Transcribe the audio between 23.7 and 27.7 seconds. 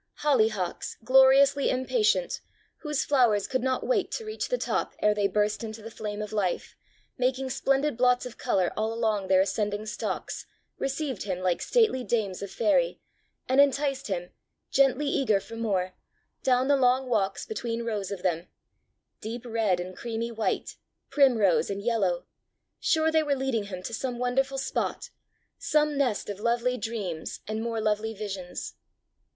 to some wonderful spot, some nest of lovely dreams and